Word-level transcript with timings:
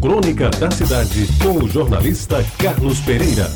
Crônica 0.00 0.48
da 0.50 0.70
Cidade, 0.70 1.26
com 1.42 1.64
o 1.64 1.68
jornalista 1.68 2.36
Carlos 2.56 3.00
Pereira. 3.00 3.50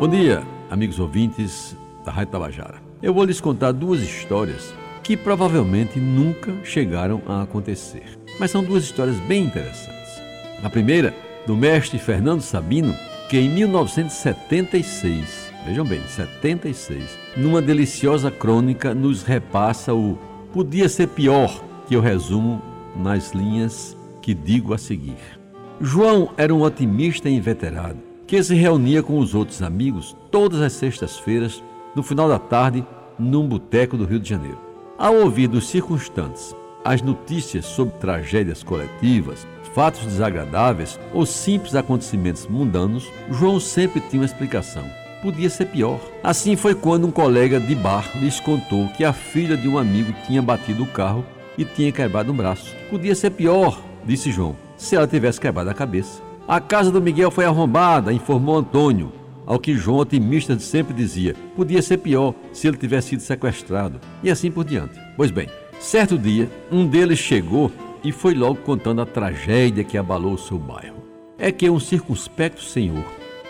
Bom 0.00 0.08
dia, 0.08 0.42
amigos 0.70 0.98
ouvintes 0.98 1.76
da 2.06 2.10
Rádio 2.10 2.32
Tabajara. 2.32 2.76
Eu 3.02 3.12
vou 3.12 3.24
lhes 3.24 3.38
contar 3.38 3.72
duas 3.72 4.00
histórias 4.00 4.72
que 5.02 5.14
provavelmente 5.14 6.00
nunca 6.00 6.54
chegaram 6.64 7.20
a 7.26 7.42
acontecer. 7.42 8.18
Mas 8.40 8.50
são 8.50 8.64
duas 8.64 8.84
histórias 8.84 9.16
bem 9.16 9.44
interessantes. 9.44 10.22
A 10.62 10.70
primeira, 10.70 11.14
do 11.46 11.54
mestre 11.54 11.98
Fernando 11.98 12.40
Sabino, 12.40 12.96
que 13.28 13.36
em 13.36 13.50
1976, 13.50 15.52
vejam 15.66 15.84
bem, 15.84 16.00
76, 16.08 17.04
numa 17.36 17.60
deliciosa 17.60 18.30
crônica 18.30 18.94
nos 18.94 19.22
repassa 19.22 19.92
o 19.92 20.18
Podia 20.50 20.88
ser 20.88 21.08
pior, 21.08 21.62
que 21.86 21.94
eu 21.94 22.00
resumo 22.00 22.62
nas 22.96 23.32
linhas 23.32 23.94
que 24.22 24.32
digo 24.32 24.72
a 24.72 24.78
seguir. 24.78 25.41
João 25.84 26.30
era 26.36 26.54
um 26.54 26.62
otimista 26.62 27.28
inveterado 27.28 27.98
que 28.24 28.40
se 28.40 28.54
reunia 28.54 29.02
com 29.02 29.18
os 29.18 29.34
outros 29.34 29.62
amigos 29.62 30.16
todas 30.30 30.60
as 30.60 30.74
sextas-feiras, 30.74 31.60
no 31.96 32.04
final 32.04 32.28
da 32.28 32.38
tarde, 32.38 32.86
num 33.18 33.48
boteco 33.48 33.96
do 33.96 34.04
Rio 34.04 34.20
de 34.20 34.30
Janeiro. 34.30 34.60
Ao 34.96 35.16
ouvir 35.16 35.48
dos 35.48 35.66
circunstantes 35.66 36.54
as 36.84 37.02
notícias 37.02 37.66
sobre 37.66 37.98
tragédias 37.98 38.62
coletivas, 38.62 39.44
fatos 39.74 40.04
desagradáveis 40.04 41.00
ou 41.12 41.26
simples 41.26 41.74
acontecimentos 41.74 42.46
mundanos, 42.46 43.10
João 43.28 43.58
sempre 43.58 44.00
tinha 44.00 44.22
uma 44.22 44.26
explicação. 44.26 44.84
Podia 45.20 45.50
ser 45.50 45.66
pior. 45.66 45.98
Assim 46.22 46.54
foi 46.54 46.76
quando 46.76 47.08
um 47.08 47.10
colega 47.10 47.58
de 47.58 47.74
bar 47.74 48.08
lhes 48.20 48.38
contou 48.38 48.86
que 48.90 49.04
a 49.04 49.12
filha 49.12 49.56
de 49.56 49.66
um 49.66 49.76
amigo 49.76 50.14
tinha 50.28 50.40
batido 50.40 50.84
o 50.84 50.88
carro 50.92 51.24
e 51.58 51.64
tinha 51.64 51.90
quebrado 51.90 52.30
um 52.30 52.36
braço. 52.36 52.72
Podia 52.88 53.16
ser 53.16 53.30
pior, 53.30 53.82
disse 54.06 54.30
João 54.30 54.61
se 54.82 54.96
ela 54.96 55.06
tivesse 55.06 55.40
quebrado 55.40 55.70
a 55.70 55.74
cabeça. 55.74 56.20
A 56.46 56.60
casa 56.60 56.90
do 56.90 57.00
Miguel 57.00 57.30
foi 57.30 57.44
arrombada, 57.44 58.12
informou 58.12 58.58
Antônio. 58.58 59.12
Ao 59.46 59.58
que 59.58 59.76
João, 59.76 59.98
otimista, 59.98 60.58
sempre 60.58 60.92
dizia: 60.92 61.36
podia 61.54 61.80
ser 61.80 61.98
pior 61.98 62.34
se 62.52 62.66
ele 62.66 62.76
tivesse 62.76 63.10
sido 63.10 63.20
sequestrado, 63.20 64.00
e 64.22 64.30
assim 64.30 64.50
por 64.50 64.64
diante. 64.64 64.98
Pois 65.16 65.30
bem, 65.30 65.48
certo 65.78 66.18
dia, 66.18 66.50
um 66.70 66.86
deles 66.86 67.18
chegou 67.18 67.70
e 68.02 68.10
foi 68.10 68.34
logo 68.34 68.56
contando 68.56 69.00
a 69.00 69.06
tragédia 69.06 69.84
que 69.84 69.96
abalou 69.96 70.34
o 70.34 70.38
seu 70.38 70.58
bairro. 70.58 71.02
É 71.38 71.52
que 71.52 71.70
um 71.70 71.78
circunspecto 71.78 72.62
senhor, 72.62 73.04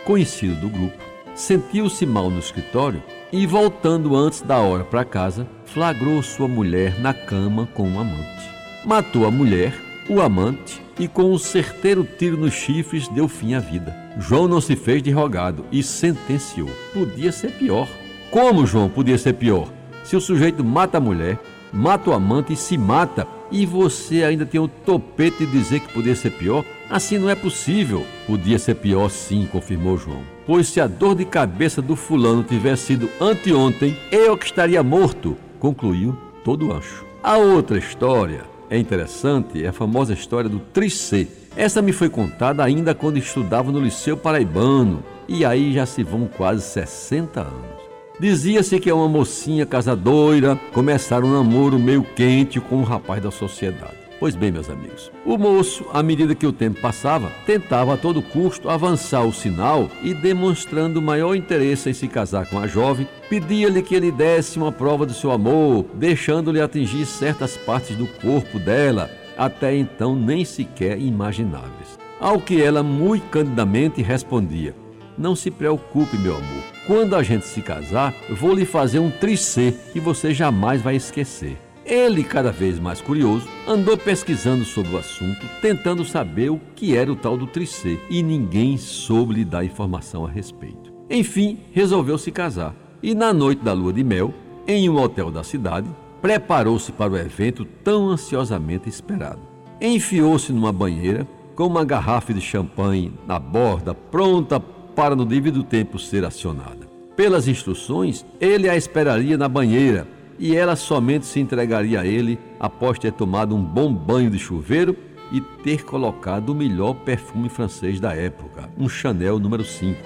conhecido 0.04 0.60
do 0.60 0.68
grupo, 0.68 0.96
sentiu-se 1.34 2.04
mal 2.04 2.28
no 2.28 2.38
escritório 2.38 3.02
e, 3.32 3.46
voltando 3.46 4.14
antes 4.14 4.42
da 4.42 4.58
hora 4.58 4.84
para 4.84 5.04
casa, 5.04 5.46
flagrou 5.64 6.22
sua 6.22 6.48
mulher 6.48 7.00
na 7.00 7.14
cama 7.14 7.66
com 7.74 7.88
um 7.88 7.98
amante. 7.98 8.50
Matou 8.84 9.26
a 9.26 9.30
mulher, 9.30 9.74
o 10.08 10.20
amante 10.20 10.82
e 10.98 11.08
com 11.08 11.32
um 11.32 11.38
certeiro 11.38 12.06
tiro 12.18 12.36
nos 12.36 12.52
chifres 12.52 13.08
deu 13.08 13.28
fim 13.28 13.54
à 13.54 13.60
vida. 13.60 13.96
João 14.18 14.46
não 14.46 14.60
se 14.60 14.76
fez 14.76 15.02
de 15.02 15.10
rogado 15.10 15.64
e 15.72 15.82
sentenciou. 15.82 16.70
Podia 16.92 17.32
ser 17.32 17.52
pior. 17.52 17.88
Como, 18.30 18.66
João, 18.66 18.88
podia 18.88 19.18
ser 19.18 19.34
pior? 19.34 19.68
Se 20.04 20.16
o 20.16 20.20
sujeito 20.20 20.64
mata 20.64 20.98
a 20.98 21.00
mulher, 21.00 21.38
mata 21.72 22.10
o 22.10 22.12
amante 22.12 22.52
e 22.52 22.56
se 22.56 22.76
mata, 22.76 23.26
e 23.50 23.66
você 23.66 24.24
ainda 24.24 24.46
tem 24.46 24.60
o 24.60 24.68
topete 24.68 25.44
de 25.44 25.52
dizer 25.52 25.80
que 25.80 25.92
podia 25.92 26.16
ser 26.16 26.30
pior? 26.30 26.64
Assim 26.88 27.18
não 27.18 27.28
é 27.28 27.34
possível. 27.34 28.06
Podia 28.26 28.58
ser 28.58 28.74
pior 28.76 29.08
sim, 29.08 29.48
confirmou 29.50 29.98
João. 29.98 30.22
Pois 30.46 30.68
se 30.68 30.80
a 30.80 30.86
dor 30.86 31.14
de 31.14 31.24
cabeça 31.24 31.80
do 31.80 31.94
fulano 31.94 32.42
tivesse 32.42 32.86
sido 32.86 33.08
anteontem, 33.20 33.96
eu 34.10 34.36
que 34.36 34.46
estaria 34.46 34.82
morto, 34.82 35.36
concluiu 35.58 36.16
todo 36.44 36.72
ancho. 36.72 37.04
A 37.22 37.36
outra 37.36 37.78
história 37.78 38.51
é 38.72 38.78
interessante 38.78 39.62
é 39.62 39.68
a 39.68 39.72
famosa 39.72 40.14
história 40.14 40.48
do 40.48 40.58
Tricê. 40.58 41.28
Essa 41.54 41.82
me 41.82 41.92
foi 41.92 42.08
contada 42.08 42.64
ainda 42.64 42.94
quando 42.94 43.18
estudava 43.18 43.70
no 43.70 43.78
Liceu 43.78 44.16
Paraibano, 44.16 45.04
e 45.28 45.44
aí 45.44 45.74
já 45.74 45.84
se 45.84 46.02
vão 46.02 46.26
quase 46.26 46.62
60 46.62 47.40
anos. 47.40 47.82
Dizia-se 48.18 48.80
que 48.80 48.88
é 48.88 48.94
uma 48.94 49.08
mocinha 49.08 49.66
casadoira 49.66 50.58
começaram 50.72 51.28
um 51.28 51.32
namoro 51.34 51.78
meio 51.78 52.02
quente 52.02 52.60
com 52.60 52.76
um 52.76 52.82
rapaz 52.82 53.22
da 53.22 53.30
sociedade. 53.30 54.01
Pois 54.22 54.36
bem, 54.36 54.52
meus 54.52 54.70
amigos, 54.70 55.10
o 55.26 55.36
moço, 55.36 55.84
à 55.92 56.00
medida 56.00 56.32
que 56.32 56.46
o 56.46 56.52
tempo 56.52 56.80
passava, 56.80 57.28
tentava 57.44 57.94
a 57.94 57.96
todo 57.96 58.22
custo 58.22 58.70
avançar 58.70 59.24
o 59.24 59.32
sinal 59.32 59.90
e, 60.00 60.14
demonstrando 60.14 61.02
maior 61.02 61.34
interesse 61.34 61.90
em 61.90 61.92
se 61.92 62.06
casar 62.06 62.46
com 62.46 62.56
a 62.56 62.68
jovem, 62.68 63.08
pedia-lhe 63.28 63.82
que 63.82 63.96
ele 63.96 64.12
desse 64.12 64.58
uma 64.58 64.70
prova 64.70 65.04
do 65.04 65.12
seu 65.12 65.32
amor, 65.32 65.86
deixando-lhe 65.94 66.60
atingir 66.60 67.04
certas 67.04 67.56
partes 67.56 67.96
do 67.96 68.06
corpo 68.06 68.60
dela, 68.60 69.10
até 69.36 69.76
então 69.76 70.14
nem 70.14 70.44
sequer 70.44 71.00
imagináveis. 71.00 71.98
Ao 72.20 72.40
que 72.40 72.62
ela, 72.62 72.80
muito 72.80 73.28
candidamente, 73.28 74.02
respondia: 74.02 74.72
Não 75.18 75.34
se 75.34 75.50
preocupe, 75.50 76.16
meu 76.16 76.36
amor. 76.36 76.62
Quando 76.86 77.16
a 77.16 77.24
gente 77.24 77.44
se 77.44 77.60
casar, 77.60 78.14
vou 78.30 78.54
lhe 78.54 78.64
fazer 78.64 79.00
um 79.00 79.10
tricê 79.10 79.74
que 79.92 79.98
você 79.98 80.32
jamais 80.32 80.80
vai 80.80 80.94
esquecer. 80.94 81.58
Ele, 81.92 82.24
cada 82.24 82.50
vez 82.50 82.78
mais 82.78 83.02
curioso, 83.02 83.46
andou 83.68 83.98
pesquisando 83.98 84.64
sobre 84.64 84.94
o 84.94 84.98
assunto, 84.98 85.46
tentando 85.60 86.06
saber 86.06 86.50
o 86.50 86.58
que 86.74 86.96
era 86.96 87.12
o 87.12 87.14
tal 87.14 87.36
do 87.36 87.46
tricê, 87.46 88.00
e 88.08 88.22
ninguém 88.22 88.78
soube 88.78 89.34
lhe 89.34 89.44
dar 89.44 89.62
informação 89.62 90.24
a 90.24 90.30
respeito. 90.30 90.90
Enfim, 91.10 91.58
resolveu 91.70 92.16
se 92.16 92.30
casar. 92.30 92.74
E 93.02 93.14
na 93.14 93.30
noite 93.34 93.62
da 93.62 93.74
lua 93.74 93.92
de 93.92 94.02
mel, 94.02 94.32
em 94.66 94.88
um 94.88 94.96
hotel 94.96 95.30
da 95.30 95.44
cidade, 95.44 95.86
preparou-se 96.22 96.90
para 96.92 97.12
o 97.12 97.18
evento 97.18 97.66
tão 97.84 98.08
ansiosamente 98.08 98.88
esperado. 98.88 99.42
Enfiou-se 99.78 100.50
numa 100.50 100.72
banheira 100.72 101.28
com 101.54 101.66
uma 101.66 101.84
garrafa 101.84 102.32
de 102.32 102.40
champanhe 102.40 103.12
na 103.26 103.38
borda, 103.38 103.92
pronta 103.92 104.58
para 104.58 105.14
no 105.14 105.26
devido 105.26 105.62
tempo 105.62 105.98
ser 105.98 106.24
acionada. 106.24 106.90
Pelas 107.14 107.46
instruções, 107.46 108.24
ele 108.40 108.66
a 108.66 108.76
esperaria 108.78 109.36
na 109.36 109.46
banheira 109.46 110.08
e 110.42 110.56
ela 110.56 110.74
somente 110.74 111.24
se 111.24 111.38
entregaria 111.38 112.00
a 112.00 112.04
ele 112.04 112.36
após 112.58 112.98
ter 112.98 113.12
tomado 113.12 113.54
um 113.54 113.62
bom 113.62 113.94
banho 113.94 114.28
de 114.28 114.40
chuveiro 114.40 114.96
e 115.30 115.40
ter 115.40 115.84
colocado 115.84 116.48
o 116.48 116.54
melhor 116.54 116.94
perfume 116.94 117.48
francês 117.48 118.00
da 118.00 118.12
época, 118.12 118.68
um 118.76 118.88
Chanel 118.88 119.38
número 119.38 119.64
5, 119.64 119.96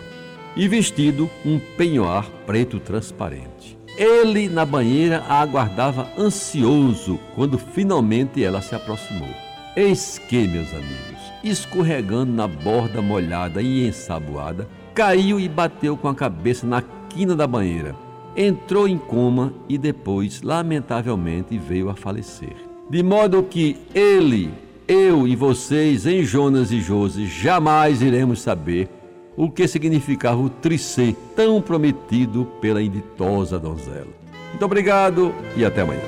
e 0.54 0.68
vestido 0.68 1.30
um 1.42 1.58
penhoar 1.78 2.28
preto 2.44 2.78
transparente. 2.78 3.78
Ele, 3.96 4.46
na 4.46 4.66
banheira, 4.66 5.24
a 5.26 5.40
aguardava 5.40 6.06
ansioso 6.18 7.18
quando 7.34 7.56
finalmente 7.56 8.44
ela 8.44 8.60
se 8.60 8.74
aproximou. 8.74 9.30
Eis 9.74 10.18
que, 10.28 10.46
meus 10.46 10.68
amigos, 10.74 11.32
escorregando 11.42 12.30
na 12.30 12.46
borda 12.46 13.00
molhada 13.00 13.62
e 13.62 13.88
ensaboada, 13.88 14.68
caiu 14.94 15.40
e 15.40 15.48
bateu 15.48 15.96
com 15.96 16.08
a 16.08 16.14
cabeça 16.14 16.66
na 16.66 16.82
quina 17.08 17.34
da 17.34 17.46
banheira 17.46 18.05
entrou 18.36 18.86
em 18.86 18.98
coma 18.98 19.52
e 19.68 19.78
depois, 19.78 20.42
lamentavelmente, 20.42 21.56
veio 21.56 21.88
a 21.88 21.94
falecer. 21.94 22.54
De 22.90 23.02
modo 23.02 23.42
que 23.42 23.76
ele, 23.94 24.52
eu 24.86 25.26
e 25.26 25.34
vocês, 25.34 26.06
em 26.06 26.22
Jonas 26.22 26.70
e 26.70 26.80
Jose, 26.80 27.26
jamais 27.26 28.02
iremos 28.02 28.40
saber 28.40 28.88
o 29.36 29.50
que 29.50 29.66
significava 29.66 30.40
o 30.40 30.48
tricê 30.48 31.14
tão 31.34 31.60
prometido 31.60 32.46
pela 32.60 32.82
inditosa 32.82 33.58
donzela. 33.58 34.08
Muito 34.50 34.64
obrigado 34.64 35.34
e 35.56 35.64
até 35.64 35.82
amanhã. 35.82 36.00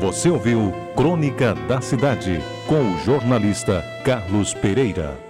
Você 0.00 0.30
ouviu 0.30 0.72
Crônica 0.96 1.54
da 1.68 1.80
Cidade 1.80 2.40
com 2.66 2.94
o 2.94 2.98
jornalista 3.04 3.84
Carlos 4.04 4.54
Pereira. 4.54 5.29